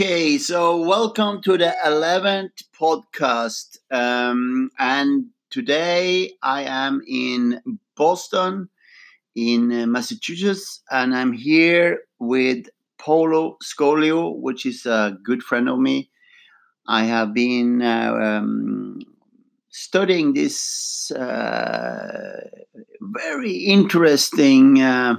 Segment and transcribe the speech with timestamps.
[0.00, 3.76] Okay, so welcome to the 11th podcast.
[3.90, 7.60] Um, and today I am in
[7.98, 8.70] Boston,
[9.34, 15.78] in uh, Massachusetts, and I'm here with Polo Scolio, which is a good friend of
[15.78, 16.08] me.
[16.88, 19.00] I have been uh, um,
[19.68, 22.40] studying this uh,
[23.02, 25.16] very interesting uh,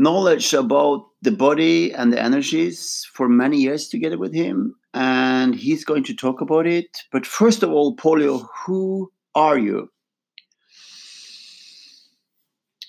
[0.00, 5.84] knowledge about the body and the energies for many years together with him, and he's
[5.84, 6.88] going to talk about it.
[7.12, 9.90] But first of all, Polio, who are you?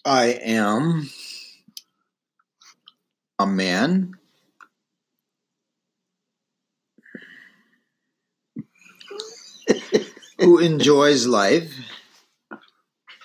[0.06, 1.10] I am
[3.38, 4.14] a man
[10.40, 11.72] who enjoys life,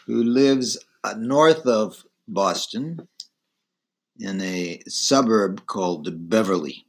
[0.06, 0.78] who lives
[1.16, 3.08] north of Boston
[4.18, 6.86] in a suburb called Beverly.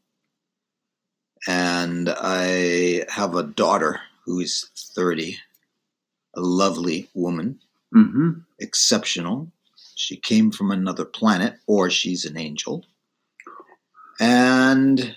[1.48, 5.38] And I have a daughter who is 30,
[6.36, 7.60] a lovely woman,
[7.96, 8.32] Mm-hmm.
[8.60, 9.50] exceptional.
[9.96, 12.86] She came from another planet, or she's an angel.
[14.20, 15.16] And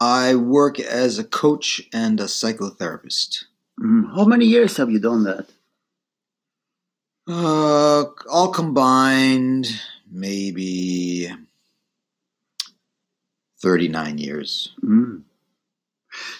[0.00, 3.44] I work as a coach and a psychotherapist.
[3.80, 4.14] Mhm.
[4.16, 5.48] How many years have you done that?
[7.28, 9.68] Uh, all combined,
[10.16, 11.30] maybe
[13.62, 14.72] 39 years.
[14.82, 15.22] Mm.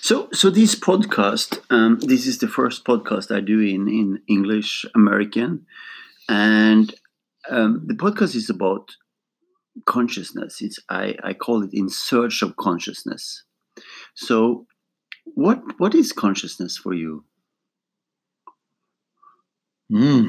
[0.00, 4.86] So, so this podcast, um, this is the first podcast I do in in English
[4.94, 5.66] American,
[6.28, 6.94] and
[7.50, 8.96] um, the podcast is about
[9.84, 10.62] consciousness.
[10.62, 13.44] It's I I call it in search of consciousness.
[14.14, 14.66] So,
[15.24, 17.24] what what is consciousness for you?
[19.90, 20.28] Hmm.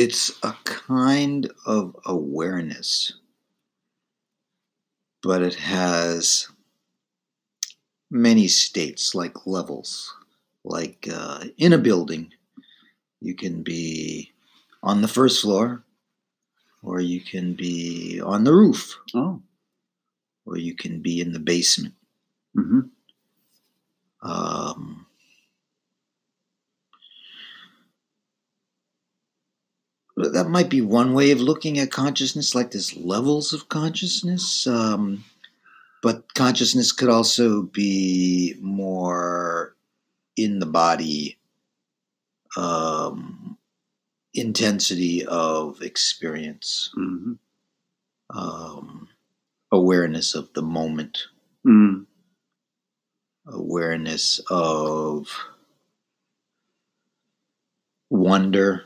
[0.00, 3.14] It's a kind of awareness,
[5.22, 6.48] but it has
[8.10, 10.14] many states, like levels.
[10.64, 12.32] Like uh, in a building,
[13.20, 14.32] you can be
[14.82, 15.84] on the first floor,
[16.82, 19.42] or you can be on the roof, Oh,
[20.44, 21.94] or you can be in the basement.
[22.54, 22.80] hmm
[24.22, 24.97] Um,
[30.18, 34.66] that might be one way of looking at consciousness, like there's levels of consciousness.
[34.66, 35.24] Um,
[36.02, 39.76] but consciousness could also be more
[40.36, 41.38] in the body,
[42.56, 43.58] um,
[44.34, 47.34] intensity of experience, hmm
[48.30, 49.08] um,
[49.72, 51.18] awareness of the moment,
[51.66, 52.04] mm
[53.50, 55.28] awareness of
[58.10, 58.84] wonder,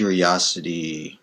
[0.00, 1.20] curiosity,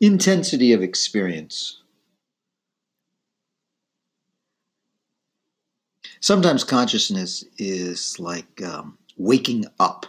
[0.00, 1.82] intensity of experience.
[6.18, 10.06] Sometimes consciousness is like um, waking up.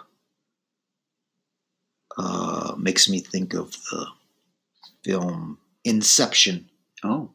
[2.18, 4.08] Uh, makes me think of the
[5.04, 6.68] film Inception,
[7.04, 7.30] Oh,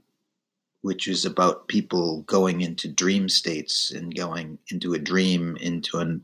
[0.84, 6.20] which is about people going into dream states and going into a dream, into an,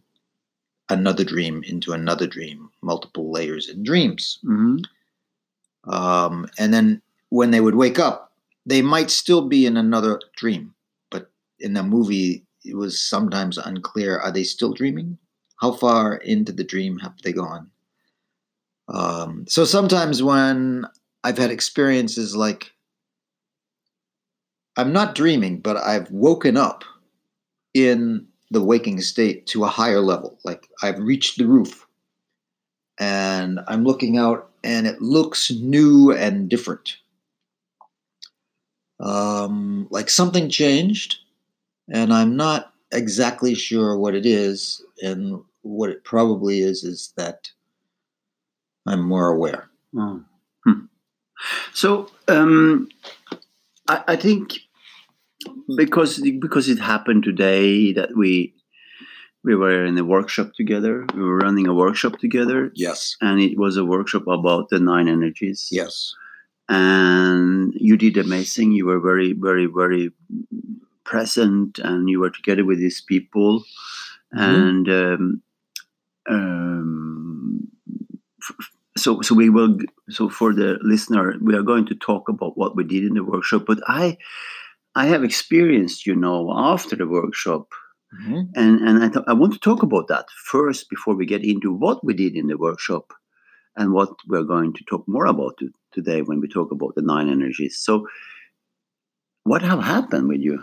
[0.91, 4.38] another dream, into another dream, multiple layers in dreams.
[4.43, 4.76] hmm
[5.84, 7.00] Um, and then
[7.31, 8.34] when they would wake up,
[8.66, 10.75] they might still be in another dream.
[11.10, 15.16] But in the movie, it was sometimes unclear are they still dreaming?
[15.62, 17.70] How far into the dream have they gone?
[18.88, 20.84] Um, so sometimes when
[21.25, 22.72] I've had experiences like
[24.80, 26.84] I'm not dreaming, but I've woken up
[27.74, 30.38] in the waking state to a higher level.
[30.44, 31.87] Like I've reached the roof
[32.99, 36.96] and I'm looking out and it looks new and different.
[38.99, 41.19] Um, like something changed
[41.88, 44.82] and I'm not exactly sure what it is.
[45.02, 47.50] And what it probably is is that
[48.87, 49.69] I'm more aware.
[49.94, 50.22] Oh.
[50.64, 50.87] Hmm.
[51.72, 52.88] So um,
[53.88, 54.58] I, I think
[55.76, 58.54] because because it happened today that we
[59.42, 61.06] we were in a workshop together.
[61.14, 63.16] We were running a workshop together, Yes.
[63.22, 65.69] and it was a workshop about the nine energies.
[65.70, 66.14] Yes.
[66.72, 68.70] and you did amazing.
[68.70, 70.12] You were very, very, very
[71.02, 73.64] present, and you were together with these people,
[74.32, 74.38] Mhm.
[74.38, 75.43] and um,
[76.28, 77.69] um,
[78.96, 79.78] so so we will.
[80.10, 83.25] So for the listener, we are going to talk about what we did in the
[83.25, 83.64] workshop.
[83.66, 84.16] But I,
[84.94, 87.69] I have experienced, you know, after the workshop,
[88.12, 88.48] Mhm.
[88.56, 91.72] And and I thought I want to talk about that first before we get into
[91.72, 93.12] what we did in the workshop
[93.76, 97.02] and what we're going to talk more about to, today when we talk about the
[97.02, 97.78] nine energies.
[97.78, 98.08] So
[99.44, 100.58] what have happened with you?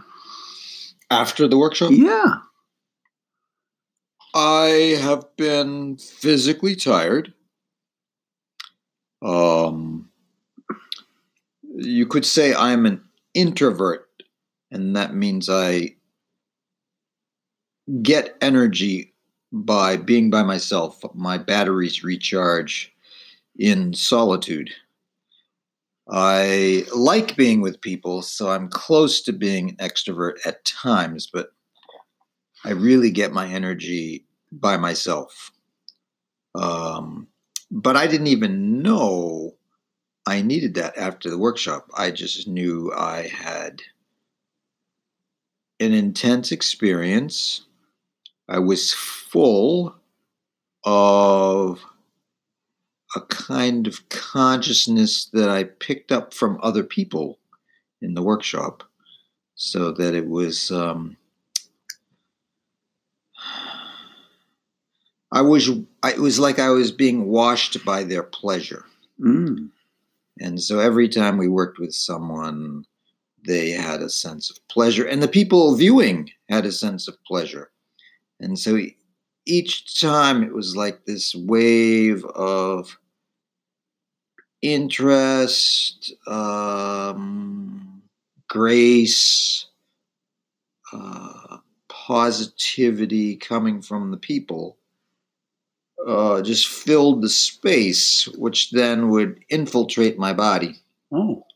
[1.09, 2.41] After the workshop, Yeah.
[4.35, 7.33] I have been physically tired.
[9.21, 10.09] Um,
[11.75, 13.01] you could say I'm an
[13.33, 14.06] introvert,
[14.71, 15.95] and that means I
[18.01, 19.13] get energy
[19.51, 21.01] by being by myself.
[21.13, 22.93] My batteries recharge
[23.57, 24.69] in solitude.
[26.09, 31.49] I like being with people, so I'm close to being an extrovert at times, but
[32.63, 35.51] I really get my energy by myself.
[36.55, 37.27] Um,
[37.69, 39.55] but I didn't even know
[40.25, 41.89] I needed that after the workshop.
[41.97, 43.81] I just knew I had
[45.79, 47.61] an intense experience.
[48.49, 49.95] I was full
[50.83, 51.83] of
[53.15, 57.39] a kind of consciousness that I picked up from other people
[58.01, 58.83] in the workshop,
[59.55, 60.71] so that it was.
[60.71, 61.17] Um,
[65.31, 65.69] I was.
[66.03, 68.85] I, it was like I was being washed by their pleasure.
[69.19, 69.69] Mm.
[70.39, 72.85] And so every time we worked with someone,
[73.47, 77.71] they had a sense of pleasure, and the people viewing had a sense of pleasure.
[78.39, 78.77] And so
[79.45, 82.97] each time it was like this wave of
[84.61, 88.03] interest, um,
[88.47, 89.65] grace,
[90.93, 91.57] uh,
[91.87, 94.77] positivity coming from the people.
[96.05, 100.79] Uh, just filled the space, which then would infiltrate my body
[101.11, 101.46] Oh.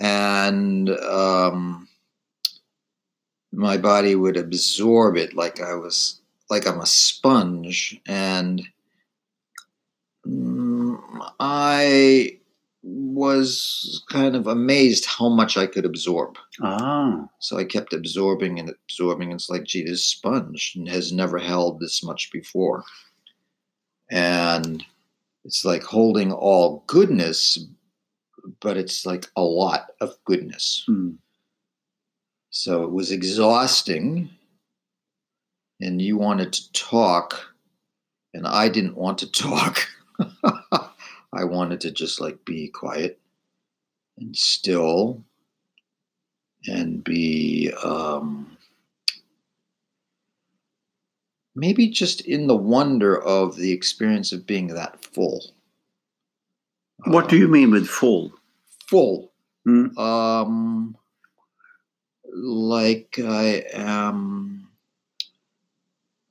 [0.00, 1.88] And um,
[3.52, 6.20] my body would absorb it like I was
[6.50, 8.62] like I'm a sponge, and
[10.26, 10.98] mm,
[11.40, 12.38] I
[12.82, 16.36] was kind of amazed how much I could absorb.
[16.62, 17.26] Ah.
[17.40, 19.32] So I kept absorbing and absorbing.
[19.32, 22.84] It's like, gee, this sponge has never held this much before,
[24.10, 24.84] and
[25.44, 27.66] it's like holding all goodness,
[28.60, 30.84] but it's like a lot of goodness.
[30.88, 31.16] Mm.
[32.50, 34.30] So it was exhausting,
[35.80, 37.54] and you wanted to talk,
[38.34, 39.86] and I didn't want to talk.
[41.32, 43.18] I wanted to just like be quiet
[44.18, 45.22] and still
[46.66, 48.56] and be um,
[51.54, 55.44] maybe just in the wonder of the experience of being that full.
[57.04, 58.32] What do Um, you mean with full?
[58.88, 59.32] Full.
[59.66, 59.96] Mm.
[59.98, 60.96] Um,
[62.32, 64.68] like I am,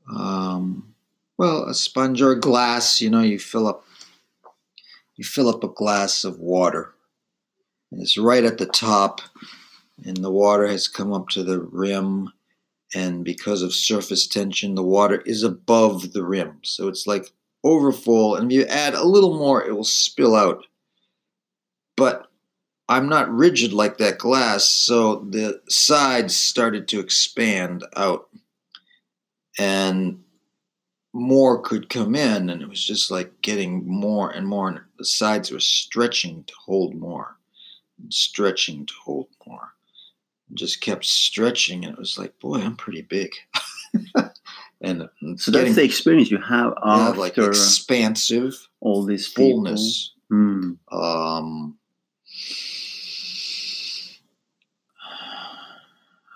[0.10, 0.94] um,
[1.38, 3.02] well, a sponge or a glass.
[3.02, 3.86] You know, you fill up,
[5.16, 6.94] you fill up a glass of water,
[7.92, 9.22] and it's right at the top,
[10.06, 12.32] and the water has come up to the rim,
[12.94, 18.36] and because of surface tension, the water is above the rim, so it's like overfull.
[18.36, 20.66] And if you add a little more, it will spill out.
[21.98, 22.28] But
[22.88, 28.30] I'm not rigid like that glass, so the sides started to expand out
[29.58, 30.24] and
[31.14, 35.06] more could come in, and it was just like getting more and more, and the
[35.06, 37.38] sides were stretching to hold more,
[38.02, 39.74] and stretching to hold more.
[40.50, 43.32] And just kept stretching, and it was like, boy, I'm pretty big.
[44.82, 50.12] and So that's the experience you have yeah, after like expansive all this fullness.
[50.32, 50.78] Mm.
[50.92, 51.78] um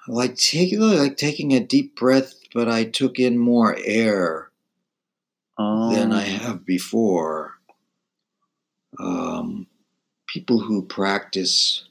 [0.07, 4.47] like taking like taking a deep breath but i took in more air
[5.61, 5.93] Oh.
[5.93, 7.55] than i have before.
[8.97, 9.67] Um
[10.27, 11.83] people who practice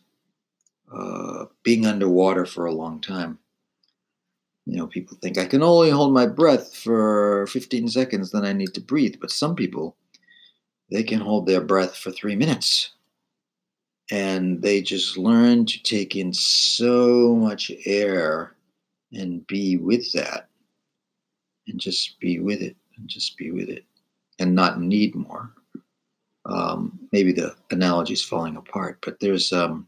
[0.92, 3.38] uh being underwater for a long time.
[4.64, 8.52] You know people think i can only hold my breath for 15 seconds then i
[8.52, 9.96] need to breathe but some people
[10.90, 12.90] they can hold their breath for three minutes
[14.10, 18.54] and they just learn to take in so much air
[19.12, 20.48] and be with that
[21.66, 23.84] and just be with it and just be with it
[24.38, 25.52] and not need more.
[26.46, 29.87] Um, maybe the analogy is falling apart but there's um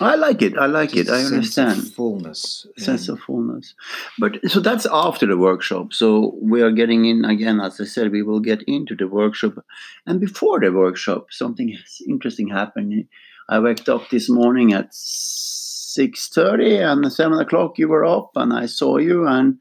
[0.00, 0.56] I like it.
[0.56, 1.06] I like it.
[1.06, 1.92] just a I sense of understand.
[1.94, 3.74] fullness sense and- of fullness.
[4.18, 5.92] But so that's after the workshop.
[5.92, 9.64] So we are getting in again, as I said, we will get into the workshop.
[10.06, 11.76] And before the workshop, something
[12.08, 13.04] interesting happened.
[13.48, 18.52] I waked up this morning at six thirty, and seven o'clock you were up, and
[18.52, 19.26] I saw you.
[19.26, 19.58] And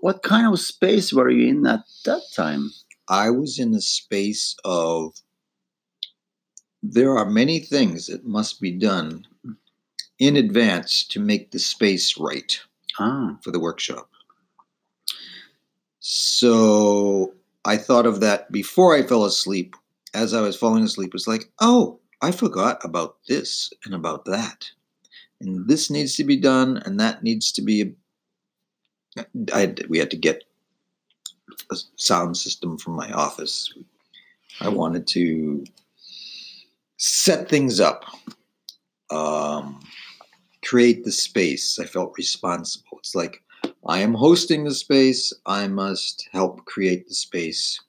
[0.00, 2.70] what kind of space were you in at that time?
[3.08, 5.12] I was in the space of
[6.82, 9.26] there are many things that must be done
[10.18, 12.60] in advance to make the space right
[12.98, 14.08] Ah, for the workshop.
[16.00, 19.74] So I thought of that before I fell asleep.
[20.12, 24.70] As I was falling asleep, it's like, oh, I forgot about this and about that.
[25.40, 27.94] And this needs to be done, and that needs to be.
[29.52, 30.44] I we had to get
[31.70, 33.72] a sound system from my office.
[34.60, 35.64] I wanted to
[36.96, 38.04] set things up,
[39.10, 39.80] um,
[40.74, 41.78] create the space.
[41.78, 42.98] I felt responsible.
[42.98, 43.44] It's like
[43.86, 45.32] I am hosting the space.
[45.46, 47.80] I must help create the space.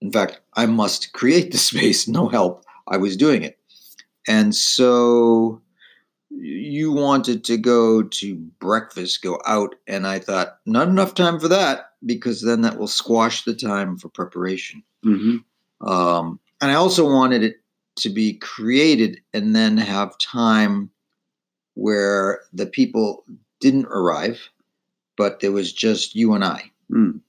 [0.00, 2.06] In fact, I must create the space.
[2.06, 2.64] No help.
[2.86, 3.58] I was doing it.
[4.28, 5.60] And so
[6.30, 11.48] you wanted to go to breakfast, go out, and I thought, not enough time for
[11.48, 14.84] that because then that will squash the time for preparation.
[15.02, 15.38] hmm
[15.80, 17.56] Um, and I also wanted it
[17.96, 20.90] to be created and then have time
[21.74, 23.24] where the people
[23.60, 24.50] didn't arrive,
[25.16, 26.70] but there was just you and I.
[26.90, 27.20] Mm.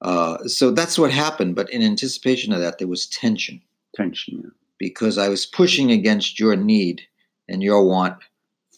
[0.00, 1.54] Uh, so that's what happened.
[1.56, 3.62] But in anticipation of that, there was tension
[3.94, 4.52] tension.
[4.78, 7.02] because I was pushing against your need
[7.48, 8.18] and your want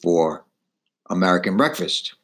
[0.02, 0.44] for
[1.10, 2.14] American breakfast.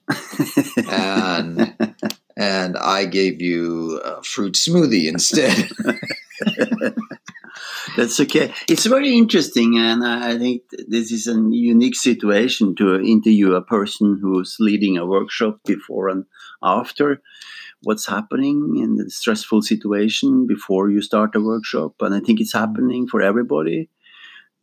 [0.90, 1.74] And
[2.36, 5.70] and I gave you a fruit smoothie instead.
[7.96, 8.54] That's okay.
[8.68, 14.18] It's very interesting, and I think this is a unique situation to interview a person
[14.20, 16.24] who's leading a workshop before and
[16.62, 17.20] after
[17.82, 21.94] what's happening in the stressful situation before you start a workshop.
[22.00, 23.90] And I think it's happening for everybody.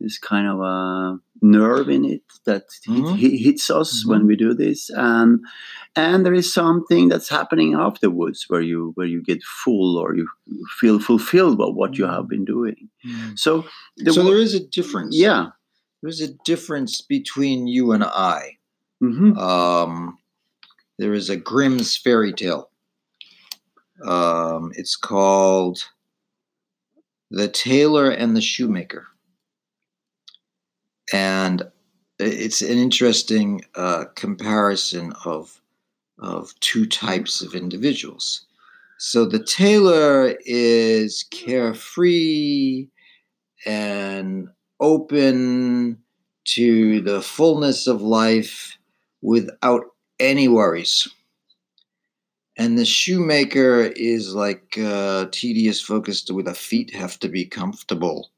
[0.00, 3.16] There's kind of a nerve in it that Mhm.
[3.18, 5.40] hit- hits us when we do this, and
[5.94, 10.26] and there is something that's happening afterwards where you where you get full or you
[10.80, 12.88] feel fulfilled by what you have been doing.
[13.34, 13.64] So,
[13.96, 15.14] the so there is a difference.
[15.16, 15.50] yeah.
[16.02, 18.56] There's a difference between you and I.
[19.00, 20.16] hmm Um,
[20.98, 22.70] there is a Grimm's fairy tale.
[24.02, 25.78] Um, it's called
[27.30, 29.06] The Tailor and the Shoemaker.
[31.12, 31.62] And
[32.18, 35.60] it's an interesting uh, comparison of,
[36.18, 38.46] of two types of individuals.
[38.98, 42.88] So the tailor is carefree
[43.64, 44.48] and
[44.78, 45.98] open
[46.44, 48.76] to the fullness of life
[49.22, 49.84] without
[50.18, 51.08] any worries.
[52.58, 58.30] And the shoemaker is like uh, tedious, focused, with the feet have to be comfortable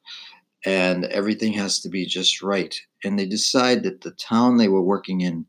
[0.64, 2.78] and everything has to be just right.
[3.04, 5.46] And they decide that the town they were working in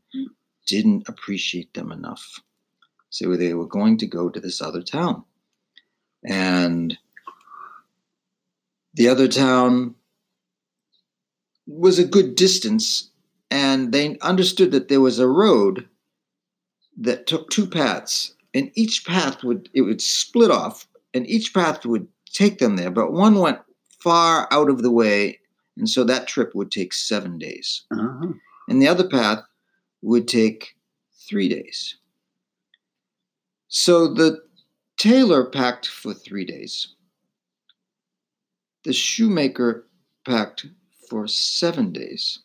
[0.66, 2.40] didn't appreciate them enough.
[3.10, 5.24] So they were going to go to this other town.
[6.28, 6.98] And
[8.94, 9.94] the other town
[11.66, 13.10] was a good distance,
[13.50, 15.88] and they understood that there was a road
[16.96, 21.84] that took two paths, and each path would it would split off, and each path
[21.84, 23.58] would take them there, but one went
[24.04, 25.40] far out of the way,
[25.76, 28.32] and so that trip would take seven days, Uh-huh.
[28.68, 29.42] and the other path
[30.02, 30.76] would take
[31.28, 31.96] three days.
[33.68, 34.42] So the
[34.98, 36.94] tailor packed for three days.
[38.84, 39.86] The shoemaker
[40.26, 40.66] packed
[41.08, 42.40] for seven days.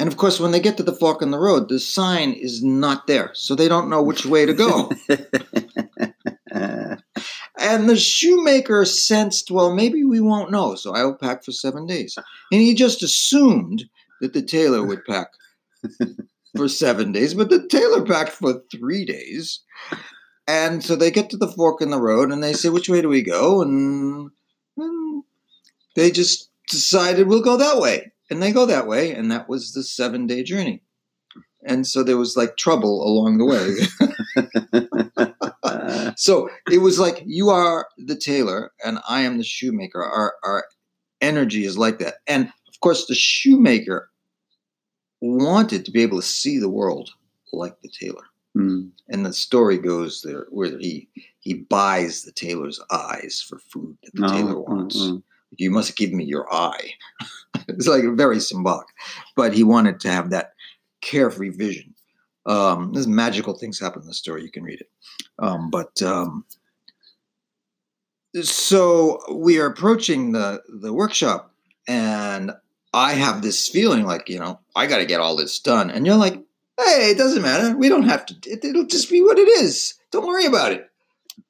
[0.00, 2.62] And of course, when they get to the fork in the road, the sign is
[2.62, 3.30] not there.
[3.34, 4.92] So they don't know which way to go.
[7.68, 10.74] And the shoemaker sensed, well, maybe we won't know.
[10.74, 12.16] So I'll pack for seven days.
[12.50, 13.84] And he just assumed
[14.22, 15.28] that the tailor would pack
[16.56, 19.60] for seven days, but the tailor packed for three days.
[20.46, 23.02] And so they get to the fork in the road and they say, which way
[23.02, 23.60] do we go?
[23.60, 24.30] And,
[24.78, 25.22] and
[25.94, 28.12] they just decided we'll go that way.
[28.30, 29.12] And they go that way.
[29.12, 30.82] And that was the seven day journey.
[31.66, 33.44] And so there was like trouble along the
[35.18, 35.27] way.
[36.16, 40.02] so it was like you are the tailor and I am the shoemaker.
[40.02, 40.64] Our, our
[41.20, 42.16] energy is like that.
[42.26, 44.10] And of course, the shoemaker
[45.20, 47.10] wanted to be able to see the world
[47.52, 48.24] like the tailor.
[48.56, 51.08] mm, And the story goes there where he
[51.40, 54.96] he buys the tailor's eyes for food that the tailor mm, wants.
[54.96, 55.22] mm.
[55.56, 56.90] You must give me your eye.
[57.68, 58.86] it's like very symbolic,
[59.34, 60.52] but he wanted to have that
[61.00, 61.94] carefree vision.
[62.48, 64.42] Um, there's magical things happen in the story.
[64.42, 64.90] You can read it.
[65.38, 66.44] Um, but um,
[68.42, 71.52] so we are approaching the the workshop,
[71.86, 72.52] and
[72.94, 75.90] I have this feeling like, you know, I got to get all this done.
[75.90, 76.34] And you're like,
[76.78, 77.76] hey, it doesn't matter.
[77.76, 79.94] We don't have to, it, it'll just be what it is.
[80.10, 80.90] Don't worry about it.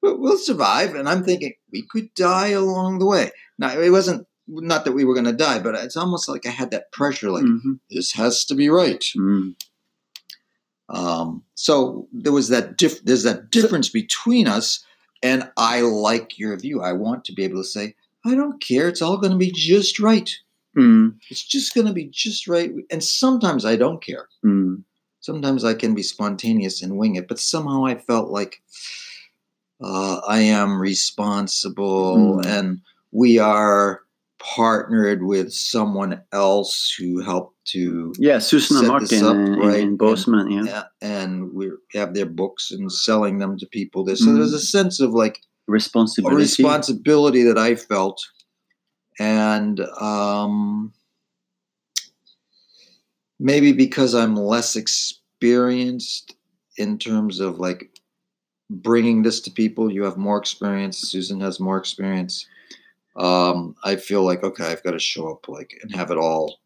[0.03, 0.95] We'll, survive.
[0.95, 3.31] And I'm thinking, we could die along the way.
[3.59, 6.51] Now, it wasn't, not that we were going to die, but it's almost like I
[6.51, 7.79] had that pressure, like, Mhm.
[7.91, 9.05] this has to be right.
[9.17, 9.55] Mm.
[10.89, 14.85] Um, so there was that diff- there's that difference between us,
[15.23, 16.81] and I like your view.
[16.83, 18.89] I want to be able to say, I don't care.
[18.89, 20.31] It's all going to be just right.
[20.77, 21.17] Mm.
[21.31, 22.73] It's just going to be just right.
[22.91, 24.29] And sometimes I don't care.
[24.45, 24.83] Mm.
[25.21, 27.27] Sometimes I can be spontaneous and wing it.
[27.29, 28.63] But somehow I felt like
[29.83, 32.47] uh, I am responsible, Mm.
[32.47, 32.81] and
[33.13, 34.03] we are
[34.39, 39.99] partnered with someone else who helped to Yeah, Susan and Martin up, in, right, and-
[39.99, 40.51] Bozeman.
[40.51, 40.65] Yeah.
[40.65, 44.05] Yeah, and we have their books and selling them to people.
[44.05, 44.37] There, so Mm.
[44.37, 46.37] there's a sense of like a responsibility.
[46.37, 48.21] responsibility that I felt,
[49.19, 50.93] and um,
[53.39, 56.35] maybe because I'm less experienced
[56.77, 57.91] in terms of like
[58.71, 59.91] bringing this to people.
[59.93, 60.99] You have more experience.
[60.99, 62.47] Susan has more experience.
[63.17, 66.59] Um, I feel like okay, I've got to show up like and have it all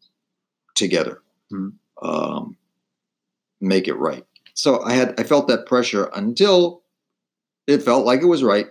[0.75, 1.21] together.
[1.51, 1.73] Mm.
[2.01, 2.57] Um,
[3.61, 4.25] make it right.
[4.53, 6.83] So I had I felt that pressure until
[7.65, 8.67] it felt like it was right,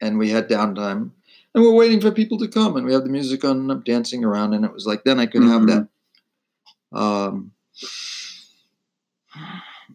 [0.00, 1.10] and we had downtime,
[1.54, 3.80] and we're waiting for people to come, and we have the music on, and I'm
[3.80, 5.88] dancing around, and it was like then I could have that.
[6.92, 7.52] Um,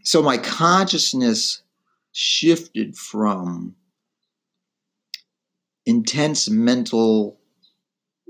[0.04, 1.62] so my consciousness
[2.12, 3.76] shifted from
[5.86, 7.40] intense mental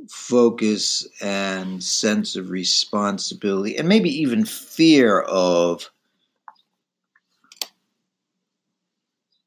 [0.09, 5.89] focus and sense of responsibility and maybe even fear of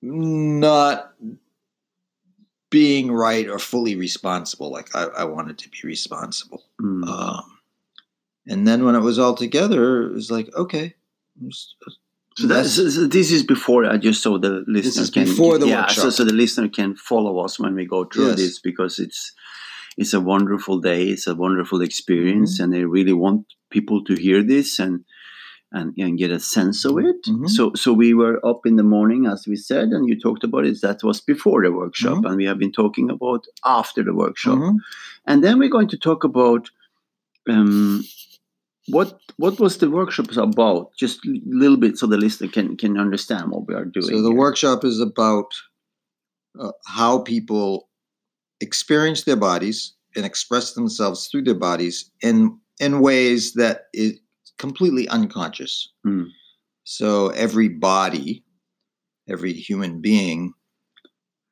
[0.02, 1.12] not
[2.70, 7.06] being right or fully responsible like i, I wanted to be responsible Mm.
[7.08, 7.58] um,
[8.46, 10.94] and then when it was all together it was like okay
[11.42, 11.74] let's-
[12.38, 15.66] So, that, so, this is before I just so the listener is can before the
[15.66, 18.38] yeah, so, so the listener can follow us when we go through Yes.
[18.38, 19.32] this because it's
[20.02, 22.72] it's a wonderful day, it's a wonderful experience, Mm-hmm.
[22.72, 23.40] and I really want
[23.76, 25.04] people to hear this and
[25.78, 27.20] and, and get a sense of it.
[27.28, 27.48] Mhm.
[27.56, 30.64] So so we were up in the morning as we said, and you talked about
[30.70, 30.80] it.
[30.86, 32.26] That was before the workshop, Mhm.
[32.26, 33.42] and we have been talking about
[33.80, 34.58] after the workshop.
[34.58, 34.76] Mhm.
[35.30, 36.62] And then we're going to talk about
[37.48, 38.02] um,
[38.96, 40.90] what what was the workshop about?
[41.04, 44.06] Just a little bit, so the listener can can understand what we are doing.
[44.06, 44.38] So the here.
[44.44, 45.50] workshop is about
[46.58, 47.88] uh, how people
[48.60, 54.18] experience their bodies and express themselves through their bodies in in ways that is
[54.58, 55.92] completely unconscious.
[56.04, 56.24] Hmm.
[56.84, 58.44] So every body,
[59.28, 60.54] every human being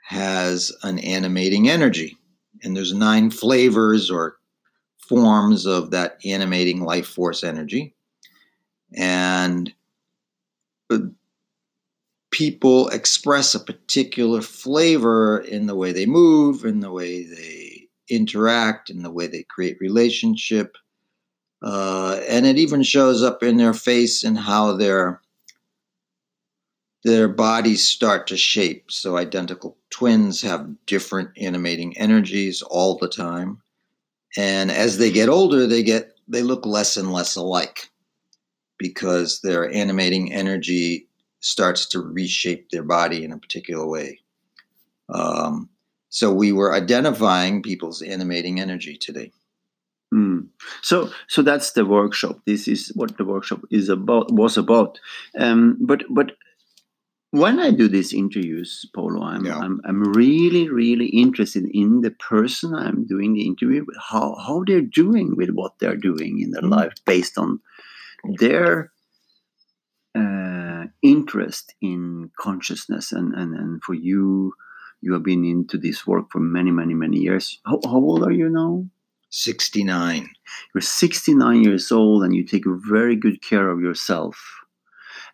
[0.07, 2.17] has an animating energy,
[2.63, 4.37] and there's nine flavors or
[5.09, 7.95] forms of that animating life force energy,
[8.97, 9.73] and
[12.39, 18.89] people express a particular flavor in the way they move, in the way they interact,
[18.89, 20.77] in the way they create relationship.
[21.65, 25.21] Uh, and it even shows up in their face and how their
[27.03, 28.85] their bodies start to shape.
[28.89, 33.61] So identical twins have different animating energies all the time.
[34.37, 37.91] And as they get older, they get they look less and less alike
[38.79, 41.08] because their animating energy
[41.41, 44.21] starts to reshape their body in a particular way.
[45.09, 45.69] Um,
[46.11, 49.33] so we were identifying people's animating energy today.
[50.11, 50.41] Hmm.
[50.83, 52.41] So so that's the workshop.
[52.47, 54.99] This is what the workshop is about was about.
[55.39, 56.33] Um, but but
[57.31, 59.59] when I do these interviews, Polo, I'm, Yeah.
[59.59, 64.65] I'm I'm really really interested in the person I'm doing the interview with, how how
[64.67, 66.71] they're doing with what they're doing in their Mm.
[66.71, 67.61] life based on
[68.41, 68.91] their
[71.03, 74.53] interest in consciousness and, and and for you
[75.01, 77.61] you have been into this work for many many many years.
[77.65, 78.85] How, how old are you now?
[79.31, 80.31] 69.
[80.75, 84.39] you're 69 years old and you take very good care of yourself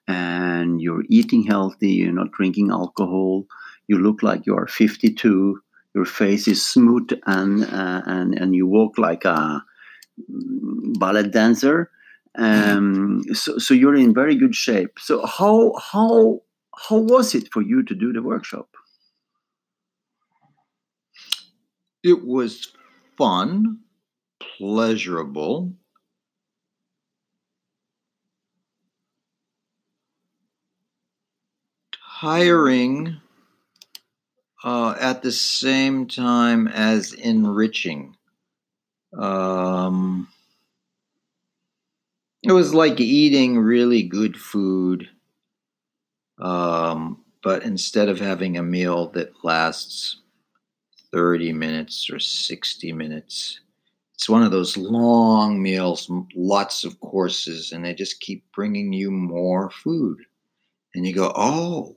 [0.08, 3.46] and you're eating healthy you're not drinking alcohol
[3.86, 5.60] you look like you are 52
[5.94, 9.64] your face is smooth and uh, and and you walk like a
[10.30, 11.90] mm, ballet dancer
[12.36, 16.40] um, so, so you're in very good shape so how how
[16.88, 18.68] how was it for you to do the workshop
[22.04, 22.70] It was
[23.16, 23.78] fun,
[24.58, 25.72] pleasurable.
[32.20, 33.22] Tiring
[34.62, 38.16] uh, at the same time as enriching.
[39.16, 40.28] Um,
[42.44, 45.08] it was like eating really good food,
[46.38, 50.20] um, but instead of having a meal that lasts
[51.10, 53.60] 30 minutes or 60 minutes,
[54.14, 59.10] it's one of those long meals, lots of courses, and they just keep bringing you
[59.10, 60.18] more food.
[60.94, 61.96] And you go, oh,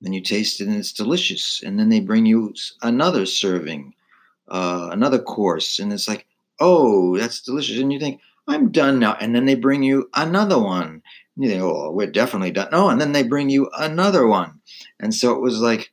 [0.00, 1.62] then you taste it and it's delicious.
[1.64, 2.52] And then they bring you
[2.82, 3.94] another serving,
[4.48, 6.26] uh, another course, and it's like,
[6.58, 7.78] oh, that's delicious.
[7.78, 9.16] And you think, I'm done now.
[9.20, 11.02] And then they bring you another one.
[11.36, 12.68] And you think, oh, we're definitely done.
[12.70, 14.60] No, and then they bring you another one.
[15.00, 15.92] And so it was like,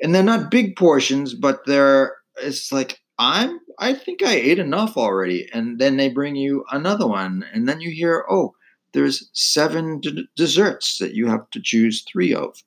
[0.00, 4.96] and they're not big portions, but they're, it's like, I'm, I think I ate enough
[4.96, 5.48] already.
[5.52, 7.44] And then they bring you another one.
[7.52, 8.54] And then you hear, oh,
[8.92, 12.62] there's seven d- desserts that you have to choose three of.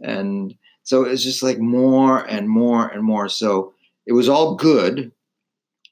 [0.00, 3.28] And so it's just like more and more and more.
[3.28, 3.72] So
[4.06, 5.12] it was all good,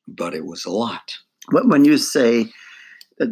[0.06, 1.16] but it was a lot.
[1.50, 2.52] When you say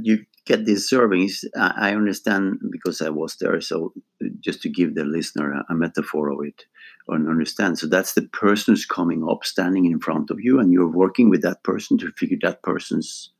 [0.03, 3.61] you get these servings, I understand because I was there.
[3.61, 3.92] So
[4.40, 6.64] just to give the listener a metaphor of it
[7.09, 7.79] and understand.
[7.79, 11.29] So that's the person who's coming up, standing in front of you, and you're working
[11.29, 13.31] with that person to figure that person's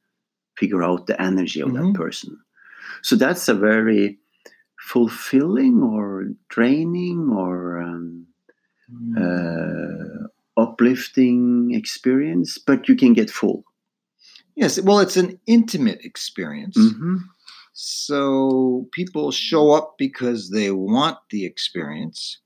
[0.56, 1.92] figure out the energy of mm-hmm.
[1.92, 2.38] that person.
[3.02, 4.18] So that's a very
[4.78, 8.26] fulfilling or draining or um,
[8.92, 9.16] mm.
[9.16, 10.26] uh,
[10.60, 13.64] uplifting experience, but you can get full.
[14.56, 16.76] Yes, well, it's an intimate experience.
[16.76, 17.16] Mm-hmm.
[17.72, 22.38] So people show up because they want the experience.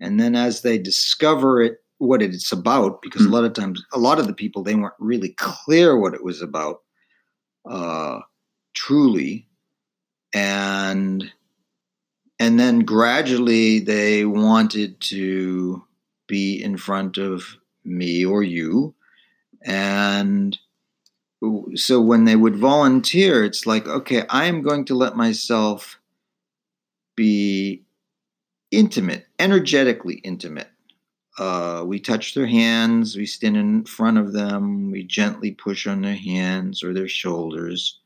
[0.00, 3.32] And then as they discover it, what it's about, because mm-hmm.
[3.32, 6.24] a lot of times, a lot of the people, they weren't really clear what it
[6.24, 6.80] was about
[7.68, 8.20] uh,
[8.74, 9.46] truly.
[10.34, 11.30] And
[12.40, 15.84] and then gradually they wanted to
[16.26, 18.94] be in front of me or you
[19.64, 20.58] and
[21.74, 25.98] so when they would volunteer, it's like, okay, I am going to let myself
[27.16, 27.82] be
[28.70, 30.68] intimate, energetically intimate.
[31.38, 36.02] Uh, we touch their hands, we stand in front of them, we gently push on
[36.02, 37.98] their hands or their shoulders,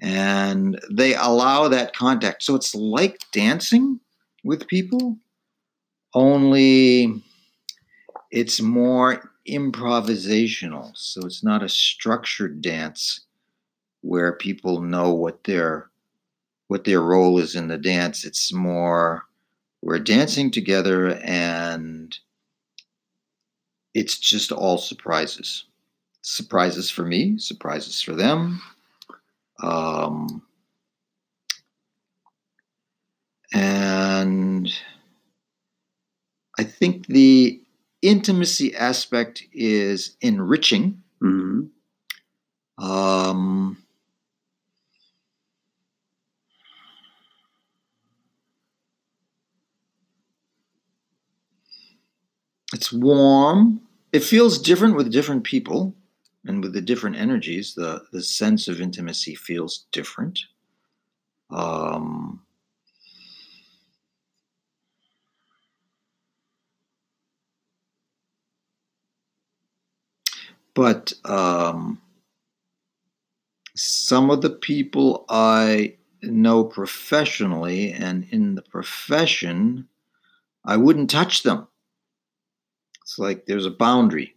[0.00, 2.42] and they allow that contact.
[2.42, 4.00] So it's like dancing
[4.42, 5.18] with people,
[6.14, 7.22] only
[8.30, 10.96] it's more improvisational.
[10.96, 13.20] So it's not a structured dance
[14.02, 15.90] where people know what their
[16.68, 18.24] what their role is in the dance.
[18.24, 19.24] It's more
[19.82, 22.16] we're dancing together and
[23.94, 25.64] it's just all surprises.
[26.22, 28.62] Surprises for me, surprises for them.
[29.62, 30.42] Um,
[33.52, 34.72] and
[36.58, 37.61] I think the
[38.02, 41.02] intimacy aspect is enriching.
[41.22, 41.62] Mm-hmm.
[42.84, 43.82] Um,
[52.74, 53.80] it's warm.
[54.12, 55.94] It feels different with different people
[56.44, 57.74] and with the different energies.
[57.74, 60.40] The, the sense of intimacy feels different.
[61.50, 62.41] Um,
[70.74, 72.00] but um,
[73.74, 79.88] some of the people I know professionally and in the profession,
[80.64, 81.66] I wouldn't touch them.
[83.02, 84.34] It's like there's a boundary.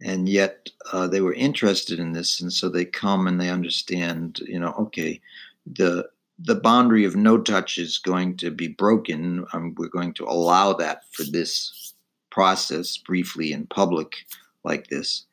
[0.00, 4.40] And yet uh, they were interested in this, and so they come and they understand.
[4.40, 5.20] You know, okay,
[5.66, 9.46] the the boundary of no touch is going to be broken.
[9.52, 11.94] Um, we're going to allow that for this
[12.30, 14.26] process briefly in public
[14.64, 15.26] like this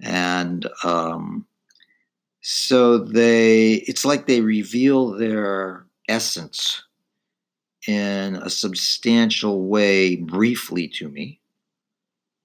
[0.00, 1.46] and um,
[2.40, 6.82] so they it's like they reveal their essence
[7.86, 11.40] in a substantial way briefly to me.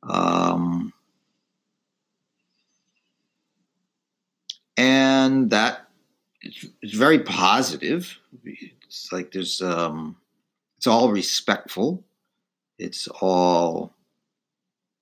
[0.03, 0.93] Um,
[4.77, 5.87] and that
[6.41, 8.17] it's very positive.
[8.43, 10.17] It's like there's um,
[10.77, 12.03] it's all respectful.
[12.79, 13.93] It's all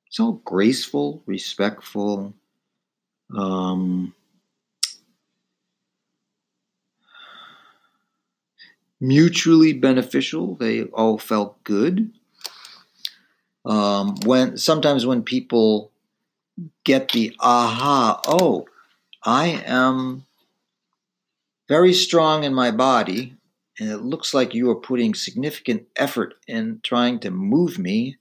[0.07, 2.33] it's all graceful respectful
[3.35, 4.13] um,
[8.99, 10.55] mutually beneficial.
[10.55, 12.11] They all felt good.
[13.65, 15.91] Um, when sometimes when people
[16.83, 18.65] get the aha, oh,
[19.23, 20.25] I am
[21.67, 23.35] very strong in my body,
[23.79, 28.17] and it looks like you are putting significant effort in trying to move me,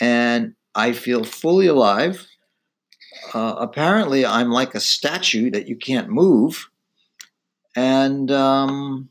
[0.00, 2.26] and I feel fully alive
[3.34, 6.68] uh, apparently I'm like a statue that you can't move.
[7.76, 9.10] and um,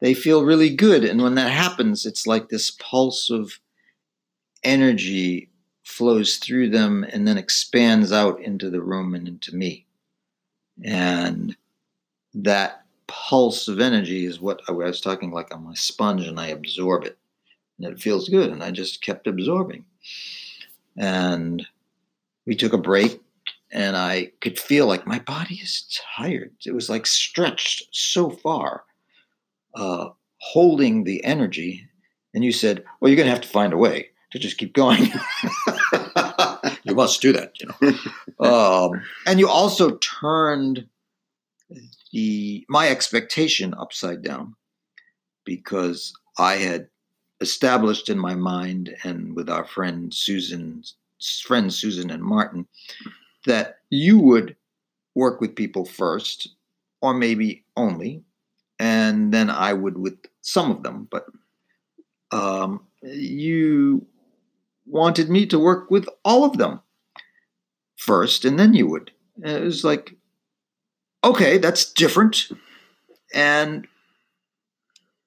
[0.00, 1.04] they feel really good.
[1.04, 3.58] And when that happens, it's like this pulse of
[4.62, 5.50] energy
[5.84, 9.86] flows through them and then expands out into the room and into me.
[10.84, 11.56] And
[12.34, 16.48] that pulse of energy is what I was talking like I'm a sponge and I
[16.48, 17.18] absorb it.
[17.78, 18.50] And it feels good.
[18.50, 19.84] And I just kept absorbing.
[20.96, 21.66] And
[22.48, 23.20] we took a break
[23.70, 26.54] and I could feel like my body is tired.
[26.64, 28.84] It was like stretched so far,
[29.74, 30.08] uh,
[30.38, 31.86] holding the energy.
[32.32, 34.72] And you said, Well, you're going to have to find a way to just keep
[34.72, 35.02] going.
[36.84, 37.92] you must do that, you know.
[38.40, 40.86] Um, and you also turned
[42.12, 44.54] the my expectation upside down
[45.44, 46.86] because I had
[47.40, 50.84] established in my mind and with our friend Susan,
[51.46, 52.66] friends Susan and Martin,
[53.46, 54.56] that you would
[55.14, 56.48] work with people first,
[57.02, 58.22] or maybe only,
[58.78, 61.08] and then I would with some of them.
[61.10, 61.26] But
[62.30, 64.06] um, you
[64.86, 66.80] wanted me to work with all of them
[67.96, 69.10] first, and then you would.
[69.42, 70.14] And it was like,
[71.24, 72.48] okay, that's different.
[73.34, 73.86] And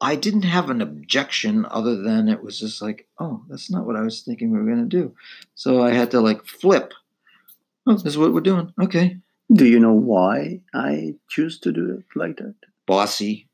[0.02, 3.96] I didn't have an objection other than it was just like, oh, that's not what
[3.96, 5.14] I was thinking we were going to do.
[5.54, 6.94] So I had to like flip.
[7.86, 8.74] Oh, this is what we're doing.
[8.82, 9.18] Okay.
[9.54, 12.56] Do you know why I choose to do it like that?
[12.88, 13.48] Bossy,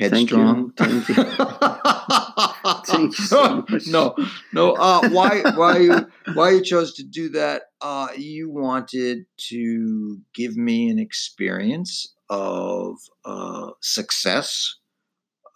[0.00, 0.36] Thank you.
[0.36, 0.72] headstrong.
[0.76, 1.14] Thank you.
[2.86, 3.86] Thank you so much.
[3.88, 4.14] no,
[4.52, 4.72] no.
[4.74, 7.62] Uh, why, why you, why you chose to do that?
[7.80, 14.76] Uh, you wanted to give me an experience of uh, success,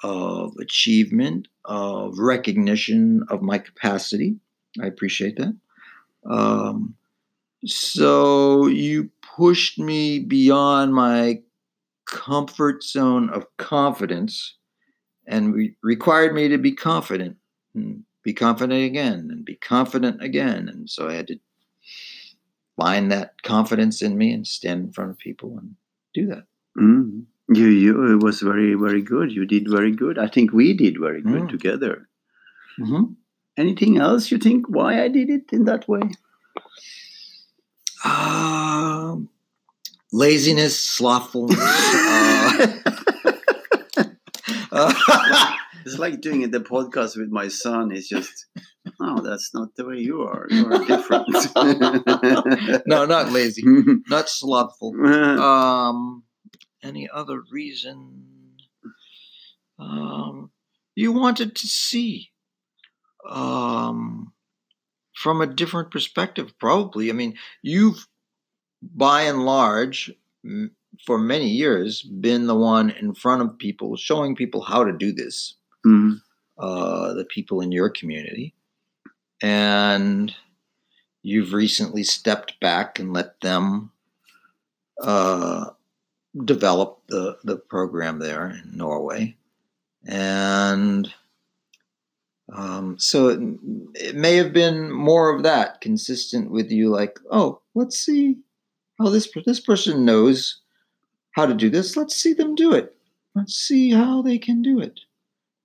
[0.03, 4.37] of achievement, of recognition of my capacity.
[4.81, 5.57] I appreciate that.
[6.29, 6.95] Um,
[7.65, 11.43] so you pushed me beyond my
[12.07, 14.57] comfort zone of confidence
[15.27, 17.37] and re- required me to be confident
[17.75, 21.39] and be confident again and be confident again and so i had to
[22.77, 25.75] find that confidence in me and stand in front of people and
[26.15, 26.45] do that
[26.79, 27.25] Mm.
[27.49, 29.33] You, you, it was very, very good.
[29.33, 30.19] You did very good.
[30.19, 31.51] I think we did very good Mm.
[31.51, 32.09] together.
[32.79, 33.13] mm-hmm.
[33.57, 36.03] Anything else you think why I did it in that way?
[38.05, 39.29] um,
[40.13, 42.79] laziness slothfulness uh,
[44.73, 47.93] uh, It's like doing the podcast with my son.
[47.93, 48.47] It's just,
[49.01, 50.47] oh, that's not the way you are.
[50.51, 51.27] You are different.
[52.87, 53.63] no not lazy
[54.09, 54.93] not slothful
[55.41, 56.23] um
[56.83, 58.25] any other reason
[59.79, 60.51] um
[60.95, 62.31] you wanted to see
[63.29, 64.33] um
[65.15, 68.07] from a different perspective probably i mean you've
[68.83, 70.11] by and large
[70.45, 70.71] m-
[71.07, 75.13] for many years been the one in front of people showing people how to do
[75.13, 75.55] this
[75.87, 76.21] Mm.
[76.59, 78.53] uh the people in your community
[79.41, 80.35] and
[81.23, 83.93] you've recently stepped back and let them
[85.01, 85.67] uh,
[86.45, 89.37] develop the, the program there in Norway.
[90.07, 91.13] And
[92.55, 93.41] um, so it,
[93.95, 98.37] it may have been more of that, consistent with you, like, oh, let's see
[98.99, 100.61] how this this person knows
[101.33, 101.97] how to do this.
[101.97, 102.95] Let's see them do it.
[103.35, 104.99] Let's see how they can do it.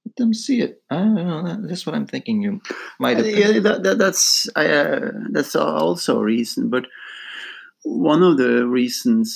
[0.06, 0.82] Let them see it.
[0.89, 1.43] I don't know.
[1.47, 2.41] that- That's what I'm thinking.
[2.41, 2.62] You
[2.99, 3.26] might have.
[3.26, 6.69] Yeah, that, that, that's uh, that's also a reason.
[6.69, 6.86] But
[7.84, 9.34] one of the reasons,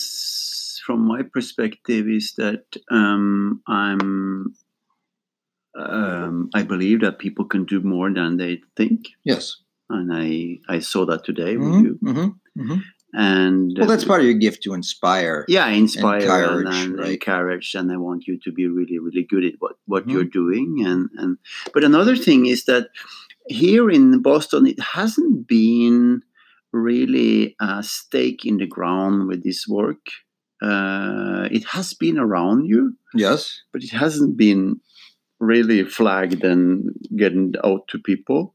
[0.88, 4.56] from my perspective, is that um, I'm
[5.78, 9.58] um, I believe that people can do more than they think, Yes.
[9.90, 11.94] and I I saw that today with Mhm, you.
[12.02, 12.80] mhm, mhm.
[13.14, 15.46] And Well, that's part of your gift to inspire.
[15.48, 17.14] yeah, inspire Encourage, and, right.
[17.14, 20.12] encourage, and I want you to be really, really good at what what Mhm.
[20.12, 20.70] you're doing.
[20.90, 21.38] And and
[21.74, 22.86] but another thing is that
[23.50, 26.22] here in Boston, it hasn't been
[26.74, 30.06] really a stake in the ground with this work.
[30.62, 33.62] Uh, it has been around you, Yes.
[33.72, 34.80] but it hasn't been
[35.40, 38.54] really flagged and getting out to people.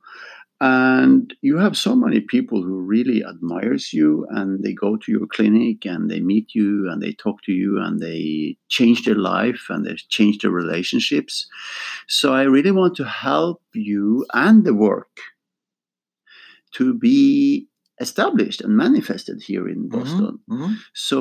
[0.60, 5.26] And you have so many people who really admires you and they go to your
[5.26, 9.66] clinic and they meet you and they talk to you and they change their life
[9.70, 11.48] and they change their relationships.
[12.06, 15.18] So I really want to help you and the work
[16.72, 17.66] to be
[18.06, 20.76] established and manifested here in Boston Mhm.
[21.08, 21.18] so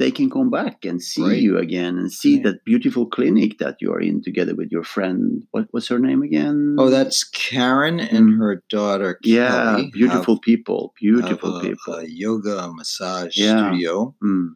[0.00, 1.42] they can come back and see Right.
[1.46, 5.20] you again and see that beautiful clinic that you are in together with your friend.
[5.52, 6.76] What what's her name again?
[6.80, 8.38] Oh, that's Karen and Mm.
[8.42, 9.10] her daughter.
[9.22, 11.94] yeah, Kelly beautiful people, beautiful have a, people.
[11.94, 13.70] a yoga massage Yeah.
[13.70, 14.14] studio.
[14.22, 14.48] Mm.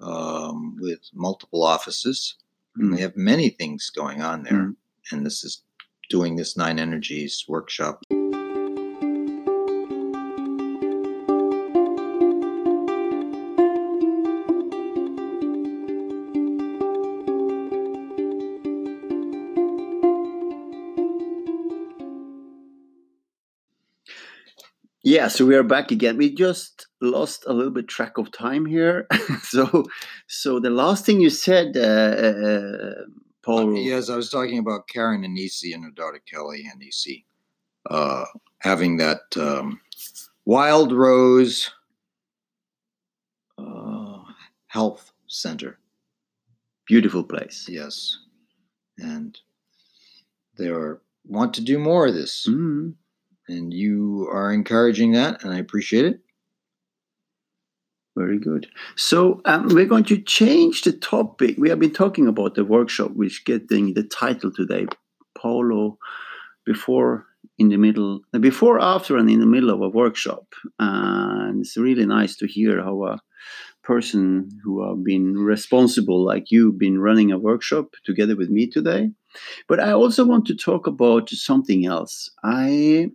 [0.00, 2.34] um, with multiple offices.
[2.76, 2.94] And Mm.
[2.96, 4.64] they have many things going on there.
[4.68, 4.76] Mm.
[5.10, 5.62] And this is
[6.10, 8.02] doing this Nine Energies workshop.
[25.14, 26.16] Yeah, so we are back again.
[26.16, 29.06] We just lost a little bit track of time here.
[29.42, 29.84] so,
[30.26, 32.94] so the last thing you said, uh, uh,
[33.44, 33.76] Paul.
[33.76, 37.22] Yes, I was talking about Karen and Anisi and her daughter Kelly Anisi
[37.88, 38.24] uh,
[38.58, 39.80] having that um,
[40.46, 41.70] Wild Rose
[43.56, 44.18] uh,
[44.66, 45.78] Health Center.
[46.88, 47.66] Beautiful place.
[47.68, 48.18] Yes,
[48.98, 49.38] and
[50.58, 52.94] they are, want to do more of this, Mm.
[53.48, 56.20] And you are encouraging that, and I appreciate it.
[58.16, 58.68] Very good.
[58.94, 61.56] So um, we're going to change the topic.
[61.58, 64.86] We have been talking about the workshop, which getting the title today,
[65.36, 65.98] Paulo,
[66.64, 67.26] before,
[67.58, 70.46] in the middle, uh, before, after, and in the middle of a workshop.
[70.78, 73.20] And it's really nice to hear how a
[73.82, 79.10] person who have been responsible, like you, been running a workshop together with me today.
[79.66, 82.30] But I also want to talk about something else.
[82.44, 83.10] I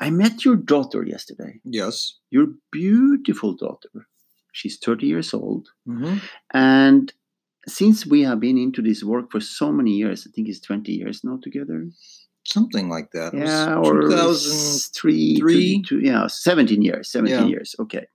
[0.00, 2.18] I met your daughter yesterday Yes.
[2.30, 4.06] your beautiful daughter.
[4.52, 5.68] She's 30 years old.
[5.88, 6.18] Mm-hmm.
[6.52, 7.12] And
[7.66, 10.92] since we have been into this work for so many years, I think it's 20
[10.92, 11.88] years now together.
[12.44, 13.32] Something like that.
[13.34, 15.36] Yeah, or 2003.
[15.38, 17.46] three, two, yeah, 17 years, 17 Yeah.
[17.46, 17.74] years.
[17.78, 18.06] Okay.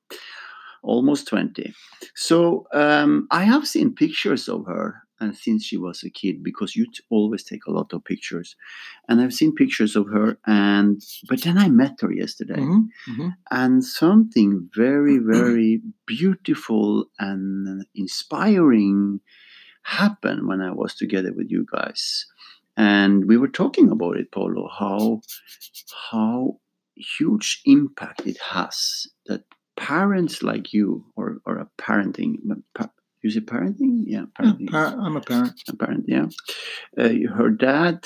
[0.83, 1.73] Almost 20.
[2.15, 6.75] So um, I have seen pictures of her and since she was a kid because
[6.75, 8.55] you t- always take a lot of pictures.
[9.07, 12.61] And i've seen pictures of her and but then i met her yesterday.
[12.61, 13.29] Mhm, mhm.
[13.51, 19.19] and something very very beautiful and inspiring
[19.83, 22.25] happened when i was together with you guys.
[22.79, 25.21] And we were talking about it polo how
[26.11, 26.59] how
[26.95, 29.43] huge impact it has that
[29.75, 32.33] parents like you or or a parenting
[32.75, 32.89] pa-
[33.27, 35.61] you say parenting yeah Yeah, parenting par- I'm a parent.
[35.69, 36.27] a parent yeah
[37.01, 37.97] uh, her dad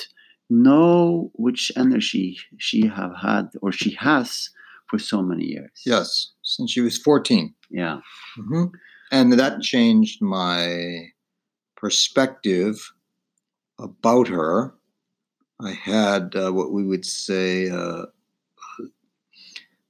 [0.49, 4.49] know which energy she have had or she has
[4.89, 7.53] for so many years Yes, since she was 14.
[7.69, 7.99] yeah
[8.35, 8.65] hmm
[9.11, 10.59] And that changed my
[11.81, 12.75] perspective
[13.79, 14.73] about her.
[15.59, 18.05] I had uh, what we would say uh,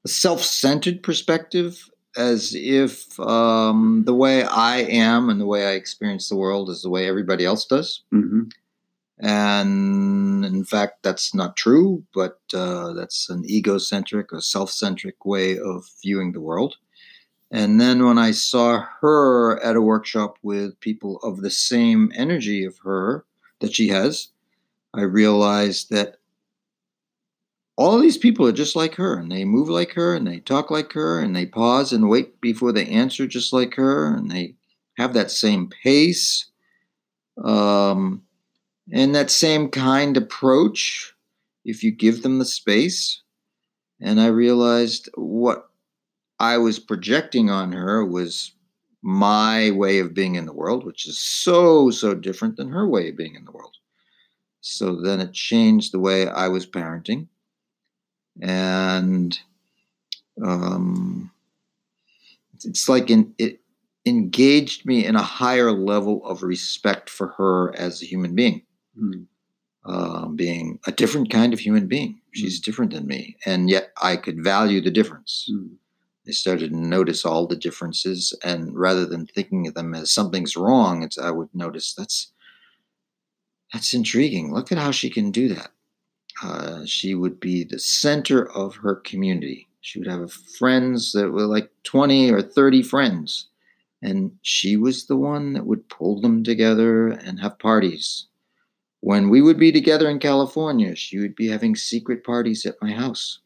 [0.05, 5.71] a self centered perspective, as if um, the way I am and the way I
[5.71, 8.03] experience the world is the way everybody else does.
[8.11, 8.43] hmm
[9.19, 15.57] And in fact, that's not true, but uh, that's an egocentric or self centric way
[15.57, 16.75] of viewing the world.
[17.51, 22.63] And then when I saw her at a workshop with people of the same energy
[22.63, 23.25] of her
[23.59, 24.29] that she has,
[24.93, 26.20] I realized that
[27.77, 30.69] all these people are just like her and they move like her and they talk
[30.69, 34.55] like her and they pause and wait before they answer just like her and they
[34.97, 36.51] have that same pace
[37.43, 38.21] um,
[38.91, 41.13] and that same kind approach
[41.63, 43.21] if you give them the space.
[43.99, 45.69] And I realized what
[46.39, 48.53] I was projecting on her was
[49.03, 53.09] my way of being in the world, which is so, so different than her way
[53.09, 53.75] of being in the world.
[54.61, 57.27] So then it changed the way I was parenting.
[58.39, 59.37] And
[60.45, 61.31] um,
[62.63, 63.59] it's like in, it
[64.05, 68.63] engaged me in a higher level of respect for her as a human being
[68.99, 69.25] Mm.
[69.85, 72.19] uh, being a different kind of human being.
[72.33, 75.47] She's different than me, and yet I could value the difference.
[75.49, 75.75] Mm.
[76.27, 80.57] I started to notice all the differences, and rather than thinking of them as something's
[80.57, 82.33] wrong, it's I would notice that's
[83.71, 84.53] that's intriguing.
[84.53, 85.71] Look at how she can do that.
[86.43, 89.67] Uh, she would be the center of her community.
[89.81, 93.47] She would have friends that were like twenty or thirty friends,
[94.01, 98.27] and she was the one that would pull them together and have parties
[99.01, 102.91] when we would be together in California, she would be having secret parties at my
[102.91, 103.39] house.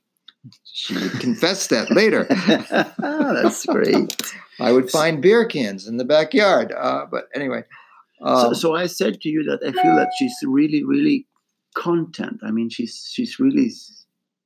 [0.64, 2.26] She would confess that later.
[3.00, 4.16] that's great
[4.60, 6.72] I would find beer cans in the backyard.
[6.72, 7.64] Uh, but anyway,
[8.20, 11.26] so, um, so i said to you that i feel that she's really really
[11.76, 13.70] content i mean she's she's really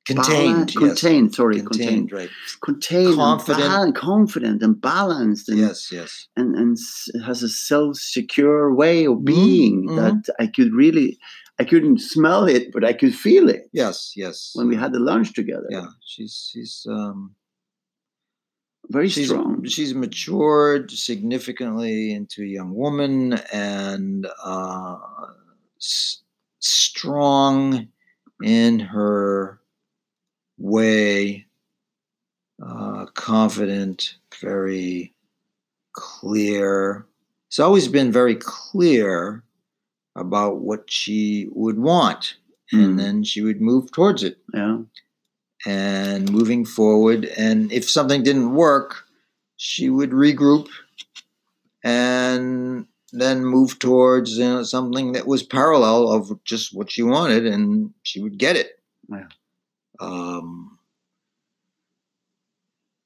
[0.06, 0.80] contained, yes.
[0.84, 2.30] contained sorry contained, contained right?
[2.62, 3.72] contained Confident.
[3.72, 6.78] and confident and balanced and Yes, yes, and, and
[7.26, 9.96] has a self-secure way of Mhm, being mhm.
[9.98, 11.18] that I could really
[11.62, 14.52] I couldn't smell it, but I could feel it yes, yes.
[14.56, 15.68] when we had the lunch together.
[15.70, 17.36] yeah, she's she's um,
[18.90, 19.64] Very she's strong.
[19.68, 24.98] she's matured significantly into a young woman and uh,
[25.78, 26.24] s-
[26.60, 27.88] strong
[28.44, 29.60] in her
[30.58, 31.46] way,
[32.66, 35.14] uh, confident, very
[35.94, 37.06] clear.
[37.48, 39.44] It's always been very clear
[40.16, 42.36] about what she would want,
[42.74, 42.84] Mm.
[42.84, 44.80] and then she would move towards it Yeah.
[45.66, 47.26] and moving forward.
[47.26, 49.06] And if something didn't work,
[49.58, 50.68] she would regroup
[51.84, 57.46] and then move towards you know, something that was parallel of just what she wanted,
[57.46, 58.80] and she would get it.
[59.10, 59.28] Yeah.
[60.00, 60.78] Um,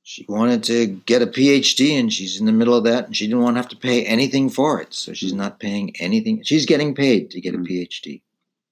[0.03, 3.25] she wanted to get a PhD, and she's in the middle of that, and she
[3.25, 4.93] didn't want to have to pay anything for it.
[4.93, 6.43] So she's not paying anything.
[6.43, 7.67] She's getting paid to get a Mm.
[7.67, 8.21] PhD.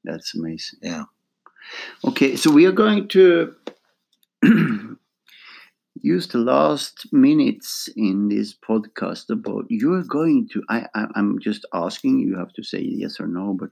[0.03, 0.79] That's amazing.
[0.81, 1.03] Yeah.
[2.03, 3.55] Okay, so we are going to
[6.01, 10.63] use the last minutes in this podcast about you're going to.
[10.69, 12.19] I, I I'm just asking.
[12.19, 13.55] You have to say yes or no.
[13.59, 13.69] But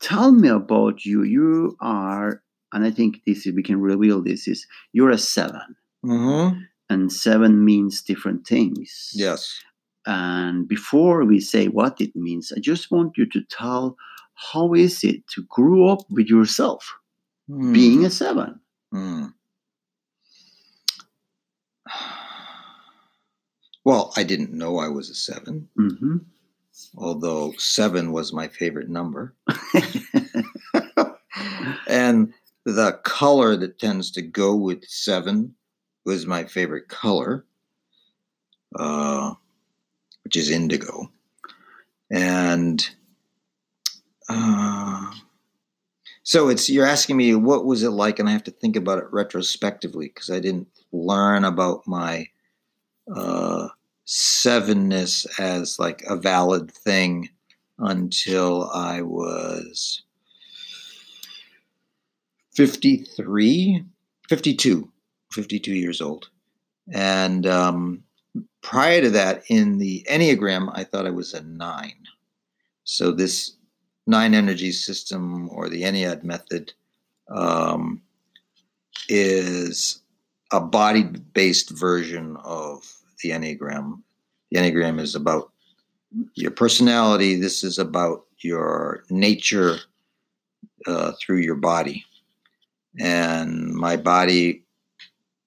[0.00, 1.22] tell me about you.
[1.24, 2.42] You are,
[2.72, 6.60] and I think this is, we can reveal this is you're a seven, Mm-hmm.
[6.90, 9.10] and seven means different things.
[9.14, 9.60] Yes.
[10.06, 13.96] And before we say what it means, I just want you to tell
[14.34, 16.94] how is it to grow up with yourself
[17.48, 17.72] Hmm.
[17.72, 18.60] being a seven.
[18.92, 19.26] Hmm.
[23.88, 26.18] Well, I didn't know I was a seven, hmm
[26.98, 29.34] although seven was my favorite number.
[31.88, 32.34] and
[32.66, 35.54] the color that tends to go with seven
[36.04, 37.46] was my favorite color,
[38.78, 39.32] uh,
[40.24, 41.10] which is indigo.
[42.10, 42.86] And
[44.28, 45.12] uh,
[46.24, 48.98] so it's you're asking me what was it like, and I have to think about
[48.98, 52.28] it retrospectively because I didn't learn about my
[53.16, 53.68] uh,
[54.08, 57.28] sevenness as like a valid thing
[57.78, 60.02] until I was
[62.56, 63.84] 53,
[64.28, 64.92] 52,
[65.30, 66.30] 52 years old.
[66.90, 68.02] And um,
[68.62, 72.06] prior to that, in the Enneagram, I thought I was a nine.
[72.84, 73.56] So this
[74.06, 76.72] nine energy system or the Ennead method
[77.28, 78.00] um,
[79.10, 80.00] is
[80.50, 82.90] a body based version of
[83.22, 84.02] the Enneagram.
[84.50, 85.50] The Enneagram is about
[86.34, 89.78] your personality, this is about your nature
[90.86, 92.04] uh, through your body.
[92.98, 94.64] And my body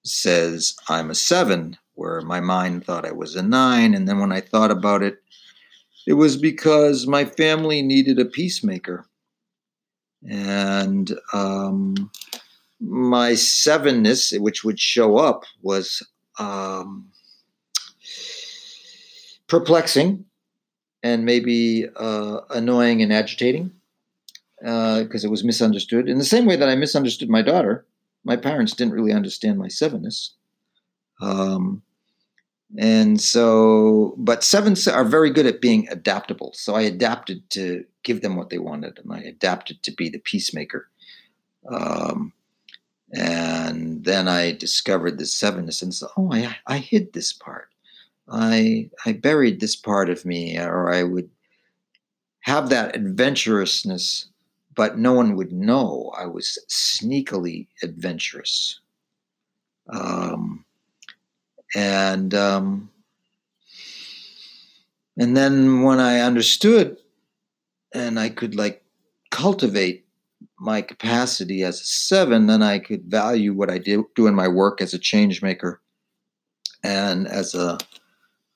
[0.04, 3.94] says I'm a seven, where my mind thought I was a nine.
[3.94, 5.18] And then when I thought about it,
[6.06, 9.06] it was because my family needed a peacemaker.
[10.28, 12.10] And um,
[12.80, 16.02] my sevenness, which would show up, was
[16.38, 17.11] um,
[19.52, 20.24] perplexing
[21.02, 23.70] and maybe uh, annoying and agitating
[24.58, 26.08] because it was misunderstood.
[26.08, 27.84] In the same way that I misunderstood my daughter,
[28.24, 30.30] my parents didn't really understand my sevenness.
[31.20, 31.82] Um,
[32.78, 36.52] and so, but sevens are very good at being adaptable.
[36.54, 40.18] So I adapted to give them what they wanted, and I adapted to be the
[40.18, 40.88] peacemaker.
[41.68, 42.32] Um,
[43.12, 47.68] and then I discovered the sevenness and said, "Oh, I, I hid this part.
[48.30, 51.30] I I buried this part of me, or I would
[52.40, 54.26] have that adventurousness,
[54.74, 58.80] but no one would know I was sneakily adventurous."
[59.88, 60.64] Um,
[61.74, 62.90] and um,
[65.18, 66.96] and then when I understood,
[67.94, 68.82] and I could like
[69.30, 70.04] cultivate
[70.58, 74.48] my capacity as a seven, then I could value what I do, do in my
[74.48, 75.80] work as a change maker
[76.84, 77.78] and as a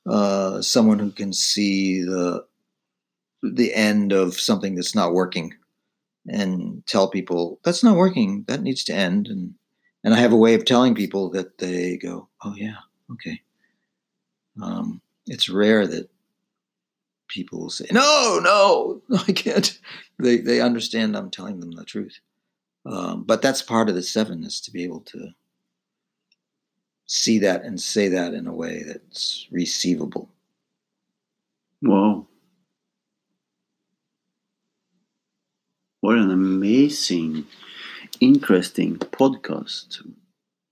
[0.09, 2.45] uh, someone who can see the
[3.43, 5.55] the end of something that's not working
[6.29, 8.45] and tell people that's not working.
[8.49, 9.29] That needs to end.
[9.29, 9.55] And
[10.05, 12.77] and I have a way of telling people that they go oh yeah
[13.13, 13.41] okay.
[14.61, 16.09] Um, it's rare that
[17.29, 19.79] people say no no I can't.
[20.19, 22.21] They they understand I'm telling them the truth.
[22.85, 25.31] Um, but that's part of the seven is to be able to
[27.07, 30.29] see that and say that in a way that's receivable
[31.83, 32.27] Wow.
[36.01, 37.47] What an amazing,
[38.21, 40.07] interesting podcast.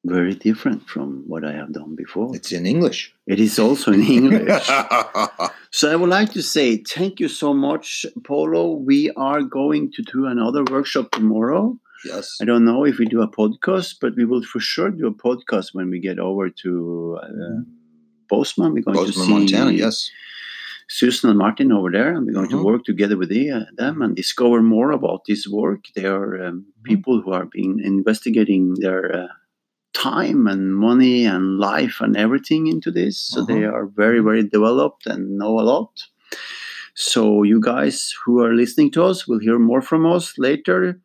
[0.05, 2.37] Very different from what I have done before.
[2.37, 4.68] it's in English It is also in English.
[5.70, 8.70] So I would like to say thank you so much, Polo.
[8.74, 12.36] We are going to do another workshop tomorrow Yes.
[12.40, 15.14] I don't know if we do a podcast, but we will for sure do a
[15.14, 17.61] podcast when we get over to uh,
[18.28, 18.74] Bozeman.
[18.74, 19.72] We're going to see Montana.
[19.72, 20.11] Yes.
[20.88, 22.59] Susan and Martin over there, and we're going Mhm.
[22.59, 25.86] to work together with the, uh, them and discover more about this work.
[25.96, 29.28] They are um, people who are being investigating their uh,
[29.94, 33.18] time and money and life and everything into this.
[33.18, 35.92] So they are very, very developed and know a lot.
[36.94, 41.00] So you guys who are listening to us will hear more from us later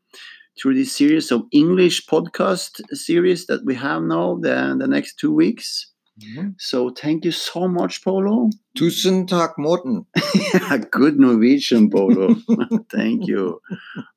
[0.58, 5.34] through this series of English podcast series that we have now the, the next two
[5.34, 5.92] weeks.
[6.20, 6.56] Mhm.
[6.58, 8.50] So thank you so much, Polo.
[8.78, 10.06] Tusen takk, Morten.
[10.92, 12.36] Good Norwegian, Polo.
[12.92, 13.62] thank you.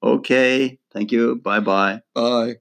[0.02, 0.78] Okay.
[0.92, 1.36] Thank you.
[1.36, 2.02] Bye bye.
[2.14, 2.56] Bye.